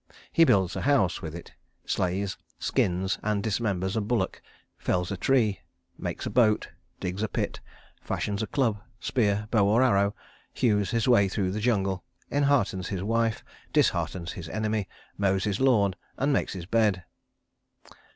He 0.31 0.45
builds 0.45 0.75
a 0.75 0.81
house 0.81 1.21
with 1.21 1.35
it; 1.35 1.53
slays, 1.85 2.35
skins 2.57 3.19
and 3.21 3.43
dismembers 3.43 3.95
a 3.95 4.01
bullock; 4.01 4.41
fells 4.79 5.11
a 5.11 5.15
tree, 5.15 5.59
makes 5.95 6.25
a 6.25 6.31
boat, 6.31 6.69
digs 6.99 7.21
a 7.21 7.27
pit; 7.27 7.59
fashions 8.01 8.41
a 8.41 8.47
club, 8.47 8.81
spear, 8.99 9.47
bow 9.51 9.67
or 9.67 9.83
arrow; 9.83 10.15
hews 10.55 10.89
his 10.89 11.07
way 11.07 11.27
through 11.29 11.51
jungle, 11.59 12.03
enheartens 12.31 12.87
his 12.87 13.03
wife, 13.03 13.43
disheartens 13.73 14.31
his 14.31 14.49
enemy, 14.49 14.89
mows 15.19 15.43
his 15.43 15.59
lawn, 15.59 15.93
and 16.17 16.33
makes 16.33 16.53
his 16.53 16.65
bed. 16.65 17.03